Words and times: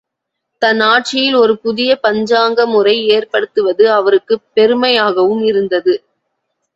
தன் 0.61 0.79
ஆட்சியில் 0.83 1.35
ஒரு 1.35 1.57
புதிய 1.57 1.99
பஞ்சாங்க 2.03 2.65
முறை 2.65 3.07
ஏற்படுத்துவது 3.07 3.91
அவருக்குப் 3.91 4.43
பெருமையாகவும் 4.55 5.43
இருந்தது. 5.43 5.93